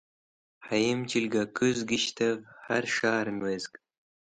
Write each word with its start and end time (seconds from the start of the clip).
Hẽyem 0.67 1.01
chelgakẽ 1.09 1.53
kũzgish 1.57 2.09
hẽr 2.65 2.85
sharvẽn 2.95 3.39
wezg 3.45 3.73